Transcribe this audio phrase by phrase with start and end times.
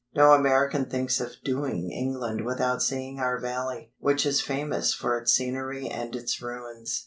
[0.15, 5.31] No American thinks of "doing" England without seeing our valley, which is famous for its
[5.31, 6.99] scenery and its ruins.